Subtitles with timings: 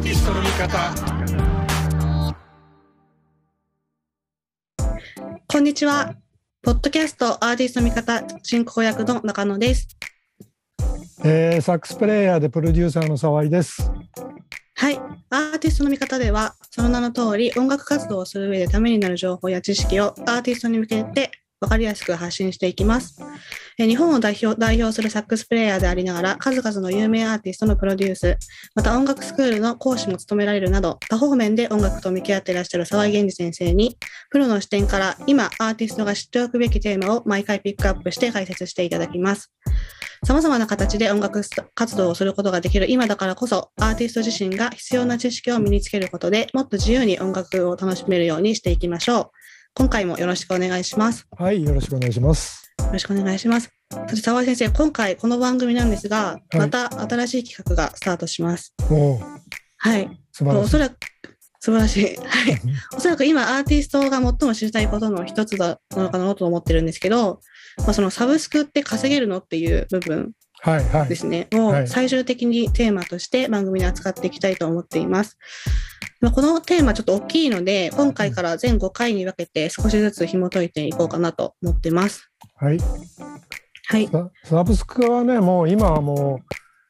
[0.00, 0.94] ーティストの見方
[5.46, 6.14] こんにちは。
[6.62, 9.88] ポッドキャストアーティスト見方進行役の中野です。
[11.22, 13.90] えー、サックスプレイヤーでプロデューサーの沢井です。
[14.74, 14.98] はい。
[15.28, 21.30] アーティストの見方では、その名の通り音楽活動をする上でためになる情報や知識をアーティストに向けて
[21.60, 23.20] 分かりやすく発信していきます。
[23.76, 28.38] 日本を代表代表するサックスプレイヤーでありながら、数々の有名アーティストのプロデュース、
[28.74, 33.98] また音楽スクールの講師も務められるなど、多方面で音楽と向き合っていらっしゃる沢井源二先生に、
[34.30, 39.52] プロの視点から今アーティストが知っておくべきテーマを毎回ピックアップして解説していただきます。
[40.26, 41.40] 様々な形で音楽
[41.74, 49.39] 活動をすることができる今だからこそ、アーティスト自身が必要な知識を身につけることでもっと自由に音楽を楽しめるようにしていきましょう。
[49.80, 51.26] 今回もよろしくお願いします。
[51.38, 52.70] はい、よろしくお願いします。
[52.80, 53.70] よろしくお願いします。
[53.90, 58.74] さて、沢井先生、今回この番組なんですが、いまた新しい企画がスタートします。
[58.90, 59.20] おお、
[59.78, 60.20] はい。
[60.32, 60.64] 素晴らしい。
[60.64, 60.96] おそらく、
[61.60, 62.04] 素晴らしい。
[62.04, 62.14] はい。
[62.94, 67.40] おそらく今アーティストが最も知りたいことの一つだなのかなと思ってるんですけど、
[67.78, 71.16] まあ、そのサブスクって稼げるのっていう部分はいはいで。
[71.16, 75.38] すね、はいを最終的にテーマとして番組に扱っていきたいと思っています。
[76.20, 82.30] まあ、このテーマちょっと大きいので、今回から全5回に分けて少しずつ紐解いていこうかなと思ってます。
[82.56, 82.78] はい。
[83.88, 84.06] はい。
[84.08, 86.40] ササブスクはね、もう今はも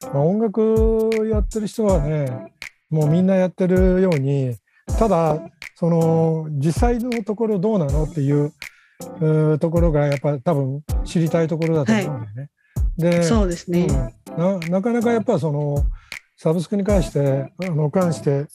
[0.02, 2.52] う、まあ、音楽やってる人はね、
[2.90, 4.56] もうみんなやってるように、
[4.98, 5.38] ただ、
[5.76, 8.52] その実際のところどうなのっていう
[9.58, 12.50] ところがやっぱ多分知りたいところだと思うんだよね。
[12.98, 13.86] で、そうですね。
[13.88, 15.84] うんななかなかやっぱその
[16.36, 18.46] サブスクに関してあの関して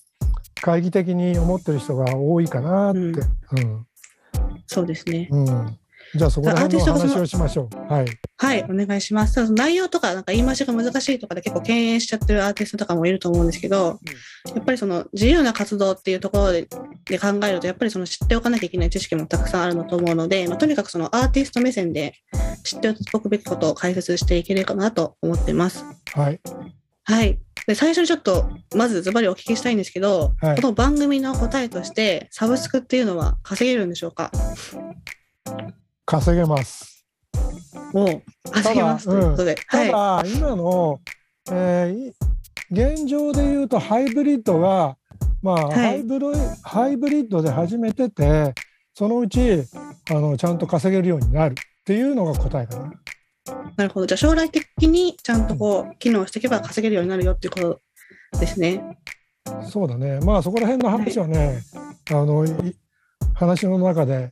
[0.66, 3.86] 懐疑的に思ってる人が多いかなって、うん
[4.68, 5.30] そうですね。
[5.32, 5.80] うん
[6.16, 7.94] じゃあそこら辺の話をしましょう。
[7.94, 8.06] はい、
[8.38, 9.36] はい、お願いします。
[9.36, 14.00] ただ内容とか、なんか言い回しが難しいとかで結構敬遠しちゃってるアーティストとかもいると思うんですけど、
[14.56, 16.68] やっぱりその自由な活動っていうところで
[17.06, 22.14] で考えると、やっぱりその知っておかなきゃいけない知識もたくさんあるのと思うので、まあ、とにかくそのアーティスト目線で
[22.64, 25.84] 知っておくべきことを解説していければなと思ってます。
[26.14, 26.40] はい、
[27.06, 27.40] はい。
[27.68, 34.32] で最初にちょっと、まずズバリお聞きしたいんですけど、はいこの番組の答えとして、サブスクっていうのは稼げるんでしょうか？
[36.06, 37.06] 稼げます。
[37.94, 39.56] もう、稼げますということで。
[39.70, 39.92] たはい。
[39.92, 41.00] だ、今の、
[41.52, 42.14] えーい
[42.72, 44.98] 現状で言うとハイブリッドが、
[45.44, 46.34] まあはいハイブロ
[46.64, 48.56] ハイブリッドで始めてて
[48.96, 49.64] そのうち
[50.10, 51.56] あのちゃんと稼げるようになるっ
[51.86, 52.92] ていうのが答えかな。
[53.76, 54.06] なるほど。
[54.06, 57.80] じゃあ将来的にちゃんとこう、機能していけば稼げるようになるよっていうこ
[58.32, 58.98] とですね。
[59.70, 60.20] そうだね。
[60.22, 61.62] まあそこら辺の話はね、
[62.10, 62.76] あのい
[63.36, 64.32] 話の中で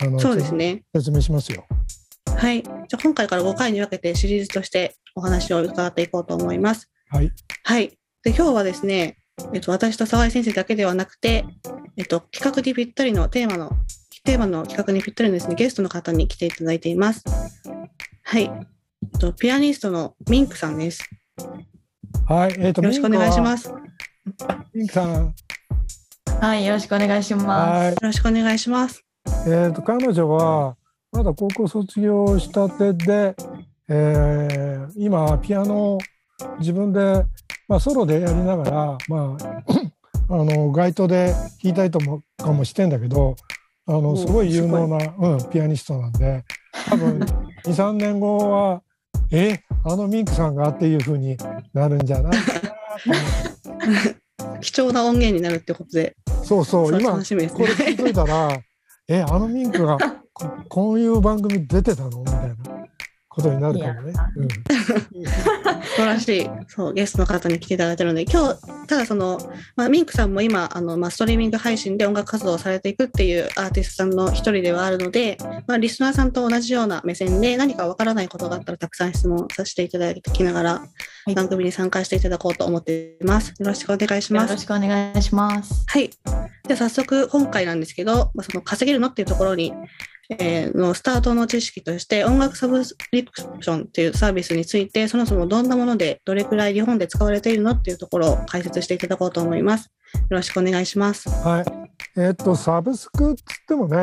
[0.00, 0.82] あのそうですね。
[0.94, 1.66] 説明しますよ。
[2.36, 2.62] はい。
[2.62, 6.88] じゃあ今回から5回に分けてシリーズとしてお話を伺っていこうと思います。
[7.10, 7.32] はい。
[7.64, 7.98] はい。
[8.22, 9.18] で、今日はですね、
[9.52, 11.44] えっと、私と沢井先生だけではなくて、
[11.96, 13.72] えっと、企画にぴったりのテーマの、
[14.24, 17.24] テーマの企画にぴったりのですね、ゲストの方に来ていただいています。
[18.30, 18.42] はい。
[18.42, 18.48] え
[19.06, 21.02] っと、ピアニストのミンクさんです。
[22.26, 22.54] はい。
[22.58, 23.40] えっ、とよろしくお願いしす。
[23.40, 23.68] ます。
[23.70, 23.78] よ
[24.74, 25.34] ミンクさん。
[26.38, 27.96] はい、よろしくお願いしまはい。
[27.98, 29.02] ろしくお願いします。
[29.46, 30.76] えっ、と彼女は
[31.10, 33.34] まだ高校卒業したてで、
[33.88, 35.98] えー今ピアノを
[36.58, 37.24] 自分で
[37.66, 39.62] まあソロでやりながらまあ
[40.28, 43.36] あの街頭で弾いたりともかもしてんだけど、
[43.86, 46.44] あのおすごい有能なうんピアニストなんで、
[46.90, 47.20] 多分
[47.64, 48.82] 2、3年後は
[49.30, 51.36] えあのミンクさんがっていう風に
[51.72, 52.32] なるんじゃない。
[54.60, 57.90] 貴重な音源になるってことで、そうそう今これ聞ね。
[57.92, 58.50] いといたら、
[59.06, 59.98] え、あのミンクが
[60.32, 62.18] ここういう番組出てたの？
[62.20, 62.56] みたいな
[63.38, 64.12] ことになるかもね。
[64.36, 64.48] うん
[65.98, 69.38] 素晴らしい、そう、ゲストの方に来ていただいてるので、今日、ただその、
[69.74, 80.82] まあ、ミンクさんも今、あの、まあ、ストリーミング配信で音楽活動をされていくっていうアーティストさんの一人ではあるので、まあ、リスナーさんと同じような目線で何かわからないことがあったらたくさん質問させていただきながら、
[81.26, 83.54] い番組に参加していただこうと思っています。
[83.58, 84.34] よろしくお願いしす。
[84.34, 84.54] よます。
[84.54, 85.84] ろしくお願いします。
[85.86, 86.10] はい。
[86.66, 89.72] では早速今回なんですけど、まあ、その稼げるのっていうところに、
[90.30, 99.90] えのスタートの知識として音楽サブスクリプションっていうサービスについてそもそもどんなものでどれくらい日本で使われているのっていうところを解説していただこうと思います。
[100.14, 101.28] よろしくお願いします。
[101.30, 102.20] はい。
[102.20, 103.96] えっと、サブスクっつってもね、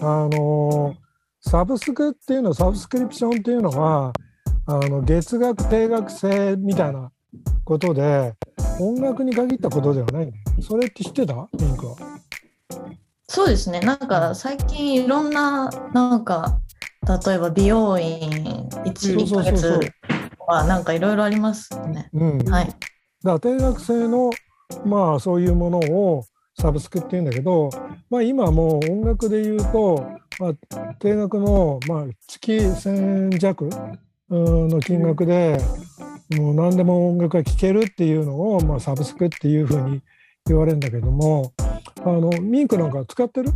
[0.00, 0.94] あの
[1.40, 4.12] サブスクっていうの、サブスクリプションっていうのは、
[4.66, 7.10] あの月額定額制みたいな
[7.64, 8.34] ことで、
[8.78, 10.42] 音楽に限ったことではないんだよ。
[10.62, 11.48] それって知ってた？
[11.58, 11.96] ピンクは。
[13.32, 13.78] そうですね。
[13.78, 16.58] なんか最近いろんな、なんか、
[17.26, 18.28] 例えば美容院
[18.84, 19.90] 1、そうそうそう2ヶ月
[20.36, 22.10] とか、なんかいろいろありますね。
[22.12, 22.38] うん。
[22.38, 22.76] だかはい。
[23.22, 24.30] ら定額制の
[24.84, 26.24] まあそういうものを
[26.58, 27.70] サブスクっていうんだけど、
[28.10, 30.04] まあ、今もう音楽で言うと、
[30.40, 33.70] まあ、定額の、まあ、月1000円弱
[34.30, 35.56] うんの金額で
[36.36, 40.02] もう何でも音楽が聴けるっていうのを、まあ、サブスクっていうふうに
[40.46, 41.52] 言われるんだけども
[42.04, 43.50] あのミンクなんか使ってる？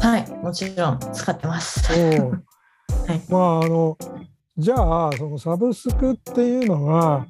[0.00, 1.80] はい、もちろん使ってます。
[1.92, 3.20] はい。
[3.28, 3.96] まああの
[4.56, 7.26] じゃあそのサブスクっていうのは、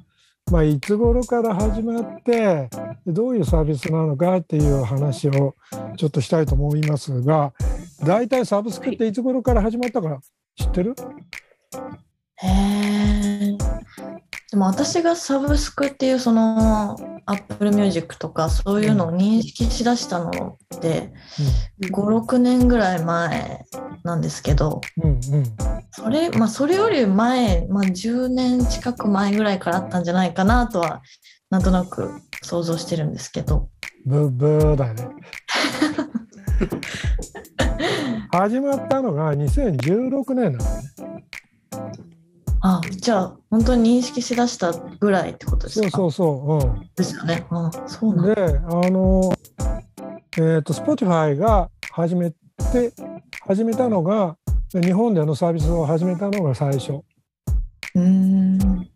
[0.51, 2.69] まあ、いつ頃から始まって
[3.07, 5.55] どういうサービスなのかっていう話を
[5.95, 7.53] ちょっとしたいと思いますが
[8.03, 10.19] 大体サブスクっていつ頃から始まったか
[10.57, 10.95] 知ってる？
[12.35, 13.57] へえ。
[14.51, 21.11] でも私がサブスクっていうその Apple Music とかそういうのを認識しだしたのって
[21.91, 23.65] 56年ぐらい前
[24.03, 24.81] なんですけど
[25.91, 31.01] それ,、まあ、それより前、まあ、10年近く前ぐらいからあったんじゃないかなとは
[31.49, 33.69] なんとなく想像してるんですけど
[34.05, 35.07] ブーブーだよね。
[38.33, 42.11] 始まったのが2016年なのね。
[42.63, 45.89] あじゃあ本当に認識しだしたぐらいってことですか？
[45.89, 46.85] そうそうそう。
[46.95, 47.45] ですよね。
[47.49, 48.35] あそううん、なんだ。
[48.35, 49.33] で、あの、
[50.37, 52.37] えっ、と、Spotify が始めて、
[53.47, 54.37] 始めたのが、
[54.73, 56.93] 日本でのサービスを始めたのが最初。
[56.93, 58.87] うーん。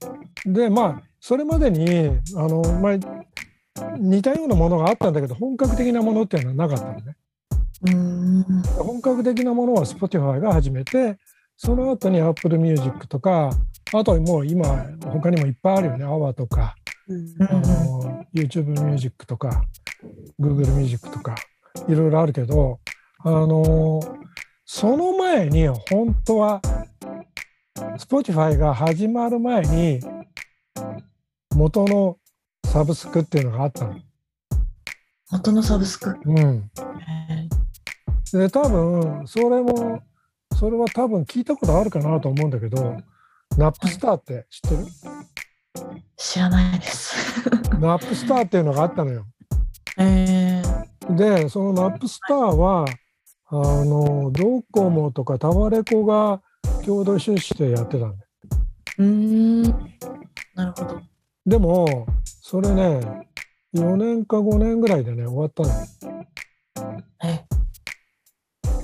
[0.46, 2.94] で、まあ、それまでに、あの、まあ、
[3.98, 7.16] 似たようなものがあったんだけど、本格的なものっていうのはなかったのね。
[7.82, 8.62] うーん。
[8.86, 11.18] 本格的なものは Spotify が始めて、
[11.58, 13.50] その後に Apple Music とか、
[13.94, 14.66] あともう今、
[15.06, 16.06] 他にもいっぱいあるよね。
[16.06, 16.76] AWA とか、
[17.08, 19.64] うんあの YouTube Music とか
[20.40, 21.36] Google Music とか
[21.88, 22.80] いろいろあるけど
[23.20, 24.00] あの
[24.66, 26.62] その前に本当は
[27.98, 30.00] Spotify が始まる前に
[31.56, 32.18] 元の
[32.66, 34.00] サブスクっていうのがあったの。
[35.32, 36.18] 元のサブスク？
[36.26, 37.50] うん、へ
[38.38, 40.02] で多分それも
[40.60, 42.98] それは多分聞いたことあるかなと思うんだけど
[43.58, 45.26] ナップスターって知ってる、ー
[46.18, 47.16] 知らないです。
[47.80, 49.26] ナップスターっていうのがあったのよ。
[49.98, 52.86] えー、でそのナップスターは
[53.48, 53.56] あ
[53.86, 56.42] のドコモとかタワレコが
[56.86, 58.30] 共同出資でやってたんだよ
[58.98, 59.62] うーん。
[60.56, 61.02] なるほど。
[61.46, 62.08] でも
[62.42, 63.30] それね
[63.74, 67.46] 4年か5年ぐらいでね終わったのえ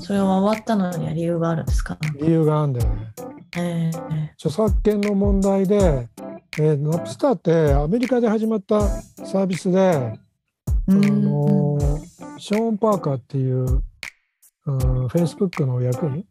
[0.01, 1.97] それは終わったのには理由があるんですか？
[2.19, 3.13] 理由があるんだよね。
[3.57, 6.09] えー、著作権の問題で、
[6.59, 9.79] えーナップスターってアメリカで始まったサービスで、
[10.87, 10.93] うあ。
[10.93, 11.77] の
[12.37, 13.65] ショーン・パーカーっていう、
[14.65, 16.25] うん、フェイスブックの役員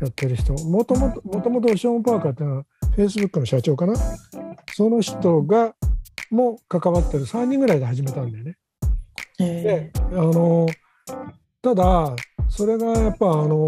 [0.00, 2.64] やってる人もともともともとショーン・パーカーっていうのは
[2.94, 3.94] フェイスブックの社長かな？
[4.74, 5.74] その人が
[6.30, 7.24] も関わってる。
[7.24, 8.56] 3人ぐらいで始めたんだよね。
[9.38, 9.90] え。
[9.92, 10.66] であの
[11.66, 12.14] ただ
[12.48, 13.66] それがやっぱあの、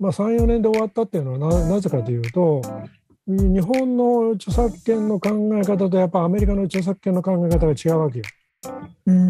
[0.00, 2.60] まあ、34年で終わったっていうのはななぜかというと
[3.28, 8.24] 日本の著作権の考え方とやっぱアメリカの著作権の考え方が違うわけよ。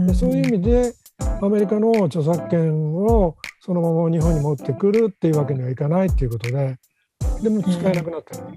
[0.06, 0.94] でそういう意味で
[1.43, 6.79] アメリカの著作権をそのまま日本に持ってくるっていうわけにはいかないっていうことで
[7.43, 8.56] でも使えなくなったの、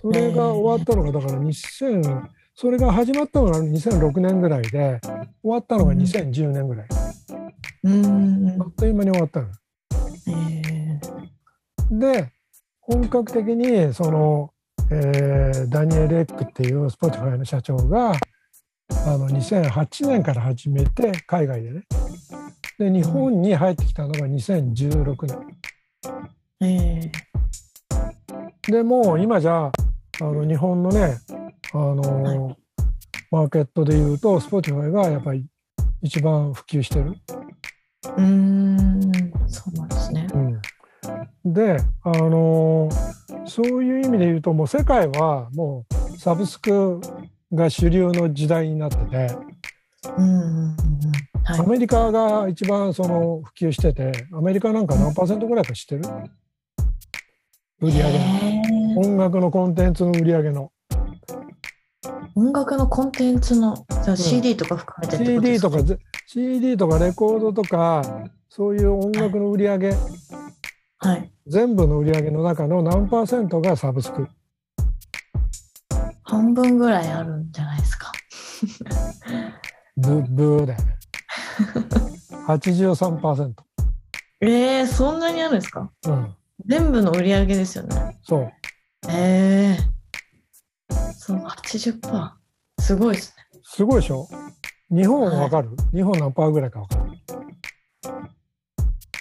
[0.00, 5.00] それが終わったのがだから2000それが始まったのが2006年ぐらいで
[5.42, 6.86] 終わったのが2010年ぐらい、
[7.84, 8.62] うーん。
[8.62, 9.48] あっという間に終わったの。
[10.28, 12.30] えー、で
[12.80, 14.50] 本格的にその、
[14.90, 18.12] えーダニエル・エックっていう Spotify の社長が
[19.06, 21.82] あの2008年から始めて海外でね。
[22.78, 25.38] で日本に入ってきたのが2016年
[26.60, 27.12] え。
[28.70, 29.72] でもう今じゃあ
[30.20, 31.18] の日本のね
[31.74, 32.56] あの、
[33.30, 35.46] マーケットでいうと Spotify がやっぱり
[36.02, 37.14] 一番普及してる。
[38.04, 39.12] ー、うーん。
[39.48, 40.26] そうなんですね。
[40.34, 42.88] うん、であの
[43.46, 47.00] そういう意味で言うともう世界はもうサブスク
[47.52, 49.36] が主流の時代になってて
[50.16, 50.76] うんうんうん。
[51.44, 51.62] はいア。
[51.64, 56.02] メリカが一番その普及しててアメリカなんか何パーセントぐらいか知ってる？
[57.80, 58.18] 売り上げ
[58.96, 60.70] 音楽のコンテンツの売り上げの
[62.34, 68.02] 音楽のコンテンツのじゃあ CD とか含めてってことで CD すか、とかぜ CD とかレコードとか
[68.48, 69.94] そういう音楽の売り上げ。
[70.98, 71.32] はい。
[71.46, 74.28] 全部の売り上げの中の何パーセントがサブスク。
[76.22, 78.12] 半分ぐらいあるんじゃないですか？
[79.96, 80.98] ブブーだよね。
[82.46, 83.54] 83%
[84.40, 85.90] えー、そんなにあるんですか？
[86.06, 86.34] うん。
[86.66, 88.18] 全部の売り上げですよね。
[88.22, 88.52] そう。
[89.08, 89.91] えー。
[91.24, 92.30] そう、80%。
[92.80, 93.60] すごいですね。
[93.62, 94.26] すごいでしょ？
[94.90, 97.02] 日本わかる、日本何パーぐらいかわかる？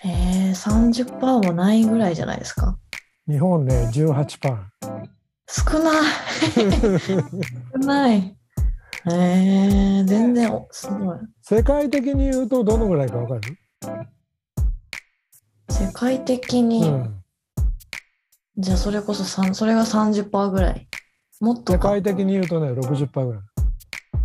[0.03, 2.75] えー、30%もないぐらいじゃないですか？
[3.27, 5.07] 日本ね18パー。
[5.47, 5.93] 少ない。
[7.71, 8.35] 少ない。
[9.05, 11.17] えー、全然おすごい。
[11.43, 13.41] 世界的に言うとどのぐらいかわかる、
[15.69, 17.21] 世界的うに、ん、
[18.57, 20.87] じゃあそれこそそれが30%ぐらい。
[21.41, 21.73] もっとか。
[21.73, 23.41] 世界的に言うとね60パーぐらい。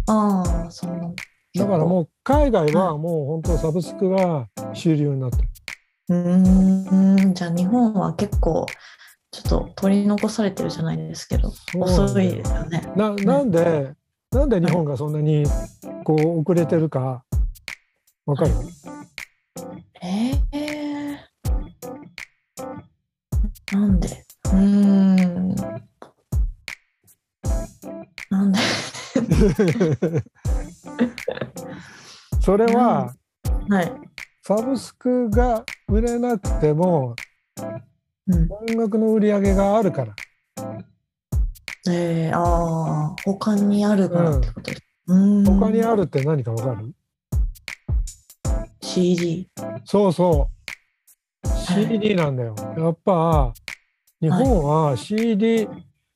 [0.09, 1.11] ああ、そんな。
[1.55, 5.49] だからもう海外はもう本当サブスクが主流になってる。
[6.11, 8.67] うーん、じゃあ日本は結構
[9.31, 12.93] ちょっと取り残されてるじゃないですけど、遅いですよね。
[12.95, 13.95] ななんで、
[14.31, 15.45] なんで日本がそんなに
[16.05, 17.25] こう遅れてるか
[18.27, 18.96] わかる、え
[32.41, 33.15] それは、
[33.69, 33.93] はい。
[34.43, 37.17] サブスクが売れなくても
[38.29, 40.15] うん、音楽の売り上げがあるから。
[41.89, 44.83] えー、ああ、他にあるからってことです。
[45.07, 46.93] うん、他にあるって何かわかる
[48.83, 49.49] ？CD。
[49.85, 50.51] そうそ
[51.45, 51.49] う。
[51.49, 52.57] CD なんだよ。
[52.77, 53.55] やっぱ
[54.21, 55.69] 日本は CD、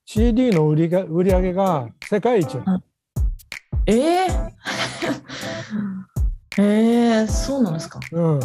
[0.05, 2.59] CD の売りが売り上げが世界一。
[3.87, 4.53] えー、
[6.63, 8.01] えー、そうなんですか？
[8.13, 8.41] うん。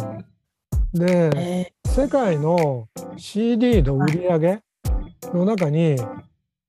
[0.94, 4.62] で、え世界の CD の売り上げ
[5.34, 5.96] の中に、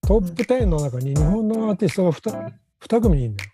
[0.06, 2.54] トップ10の中に日本のアーティストが 2,
[2.88, 3.52] 2組いるんだよ。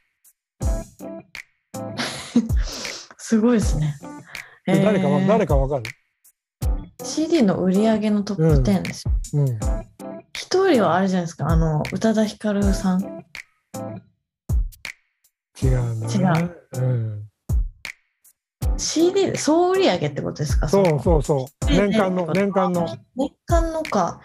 [2.36, 2.44] ー、
[3.18, 3.96] すごいですね。
[4.66, 5.84] で誰か誰かわかる
[7.04, 9.12] ？CD の売り上げのトップ10ですよ。
[9.34, 9.60] うん。
[10.36, 13.26] 一人はあれじゃないですか、あの、宇多田ヒカルさん。
[15.62, 16.52] 違うんだね。
[16.74, 17.30] うん。
[18.78, 20.68] CD で総売り上げってことですか？
[20.68, 21.72] そうそうそう。
[21.72, 22.98] え年間の、え年間の。
[23.16, 24.20] 年間のか。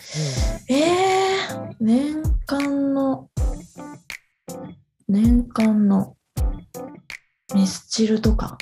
[0.69, 3.29] えー、年間の、
[5.09, 6.17] 年間の、
[7.55, 8.57] ミスチルとか。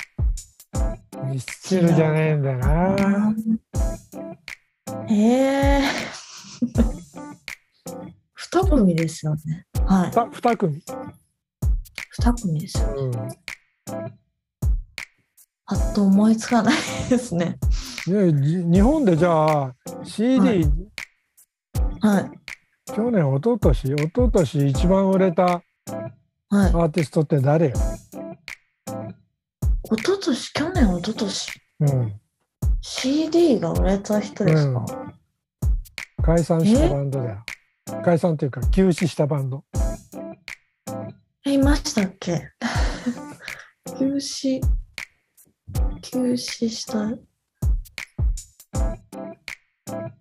[1.23, 1.31] うん。
[1.33, 3.35] ミスチルじゃねえんだよな。
[5.09, 5.83] えー、
[8.35, 9.67] 二組ですよね。
[9.87, 10.11] はい。
[10.11, 10.83] た2組。
[12.19, 12.95] 二組ですよ。
[12.97, 13.13] うん。
[15.67, 16.75] パッと思いつかない
[17.11, 17.59] ですね。
[18.07, 20.65] でじ日本でじゃあ CD、はい
[22.01, 22.31] はい。
[22.95, 25.63] 去年、一昨年一昨年一番売れたはい。
[26.51, 27.73] アーティストって誰よ、
[29.85, 32.21] 一昨年去年、一昨年うん、
[32.81, 34.87] CD が売れた人ですか、
[36.23, 37.45] 解散したバンドだよ。
[38.05, 39.65] 解散というか休止したバンド。
[41.47, 42.51] え、いましたっけ？
[43.99, 44.61] 休止、
[46.03, 47.13] 休止した。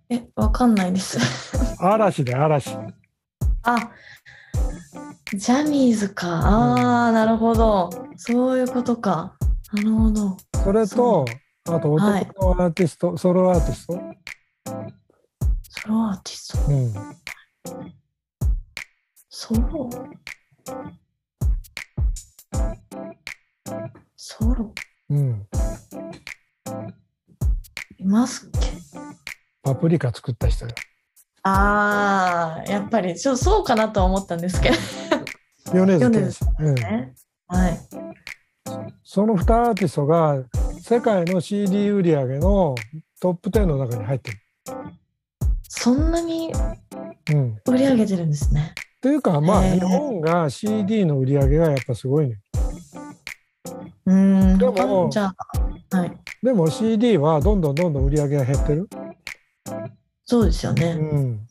[0.09, 1.17] え、わかんないです。
[1.83, 2.75] 嵐で嵐。
[3.63, 3.91] あ、
[5.35, 6.27] ジャニーズか。
[6.27, 7.89] ああ、なるほど。
[8.17, 9.35] そういうことか。
[9.73, 10.37] なるほど。
[10.63, 11.25] それと、
[11.67, 13.93] あと男はいのアーティスト、ソロアーティスト。
[15.81, 16.71] ソロアーティスト？
[16.71, 16.93] うん。
[19.29, 19.89] ソロ？
[24.15, 24.73] ソロ？
[25.09, 25.47] うん。
[27.97, 28.59] いますっけ？
[29.63, 30.71] パプリカ作った人よ。
[31.43, 34.75] ああ、やっぱりちょそうかなとは思ったんですけど
[35.73, 36.45] 米津。
[37.47, 37.79] はい。
[39.03, 40.43] その2アーティストが
[40.81, 42.75] 世界の CD 売り上げの
[43.19, 44.39] トップ10の中に入ってる。
[45.67, 46.51] そんなに
[47.31, 47.59] うん。
[47.67, 48.73] 売り上げてるんですね。
[49.01, 52.39] というかまあ日本が CD の売り上げがやっぱすごいね。
[54.05, 54.57] うーん。
[54.57, 55.33] でもじゃ
[55.91, 56.11] あ、はい。
[56.43, 58.89] でも CD はどんどんどんどん売り上げが減ってる。
[60.23, 60.91] そうですよね。
[60.91, 61.47] うん。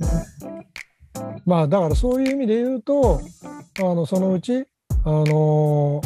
[1.46, 3.20] まあだからそういう意味で言うと
[3.78, 4.66] あのそのうち
[5.04, 6.00] あの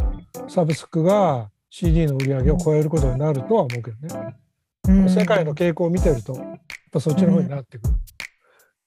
[0.48, 4.36] サブスクが CD の売り上げを超えることになるとは思うけどね。
[4.88, 7.94] うん世界の傾向を見てるとやっぱそっちの方になってくる。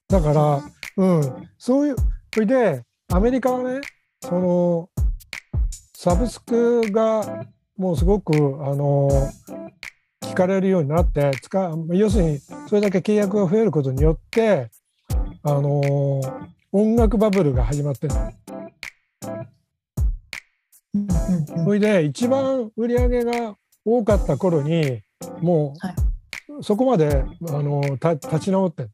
[0.08, 0.62] だから、
[0.98, 1.96] うん、そういう
[2.34, 3.82] それでアメリカはね
[4.22, 4.90] その
[6.04, 7.46] サブスクが
[7.78, 9.08] もうすごくあの
[10.24, 14.72] 聞かれるようになって使う要するにそれだけ契約が増えることによって
[15.44, 15.80] あの
[16.72, 18.16] 音楽バブルが始まってる
[21.64, 23.56] それで一番売り上げが
[23.86, 25.04] 多かった頃に
[25.40, 26.64] もう、はい。
[26.64, 28.90] そこまであのた立ち直ってる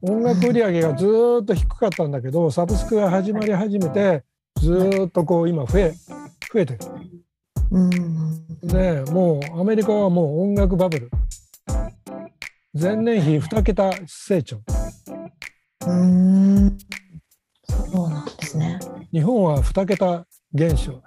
[0.00, 4.24] 音楽売り上げがずーっと低かったんだけどサブスクが始まり始めて
[4.60, 5.94] ずーっとこう今増え
[6.52, 6.78] 増えてる。
[7.70, 8.46] うん。
[8.62, 11.10] でもうアメリカはもう音楽バブル
[12.78, 14.60] 前年比2桁成長
[15.86, 16.78] うん。
[17.64, 18.78] そうなんですね。
[19.12, 21.02] 日本は2桁減少、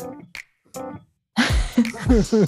[2.05, 2.45] そうですよ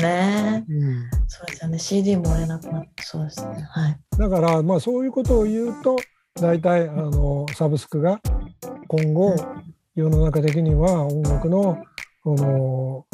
[0.00, 0.64] ね。
[0.68, 1.78] うんそうですよね。
[1.78, 3.66] CD も売れなくなって、そうですね。
[3.70, 3.98] はい。
[4.18, 5.96] だからまあそういうことを言うと
[6.34, 8.20] 大体あのサブスクが
[8.88, 9.36] 今後
[9.96, 11.82] 世の中的には音楽の
[12.22, 13.06] この、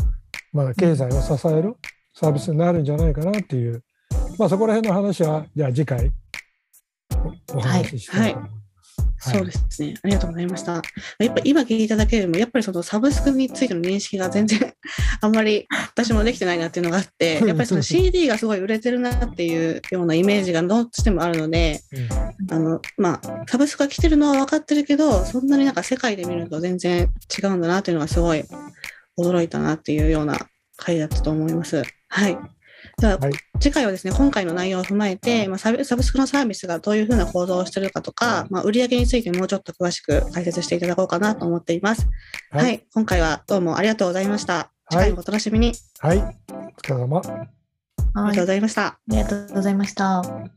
[0.53, 1.77] まあ、経済を支える
[2.13, 3.85] サービスになるんじゃないかなっていう、
[4.37, 6.11] まあ、そこら辺の話はじゃあ次回
[7.55, 8.57] おお話ししたいと思います。
[8.57, 8.62] はい
[9.23, 9.95] そうですね。
[10.03, 10.83] ありがとうございました。
[11.19, 14.75] やっぱ今聞いていただけるよりも、やっぱりそのサブスクについての認識が全然
[15.21, 21.81] あんまり 私もできてないなっていうのがあって、やっぱりその CD がすごい売れてるなっていうようなイメージがどうしてもあるので、
[22.51, 28.45] あの、まあ、サブスクが来てるのは分かってるけど、そんなになんか世界で見ると全然違うんだなっていうのがすごい
[29.17, 31.83] 驚いたなっていうような回だったと思います。
[32.09, 32.37] はい。
[33.03, 42.09] では、はい次回はですね、今回の内容を踏まえて、まあ、サブサブスクのサービスがどういうふうな構造をしているかとか、まあ、売上についてもうちょっと詳しく解説していただこうかなと思っています。
[42.51, 42.85] はいはい。
[42.93, 44.73] 今回はどうもありがとうございました。
[44.91, 45.73] 次回もお楽しみに。
[46.01, 46.23] はい、お
[46.83, 47.23] 疲れ様。
[48.15, 48.35] ありはい。
[48.35, 48.99] がとうごあざいました。
[49.07, 50.19] りがとうございました。
[50.19, 50.51] アー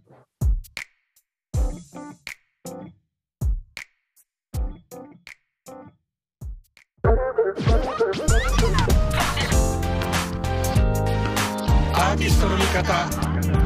[12.15, 13.64] Sono Visto l'unicatà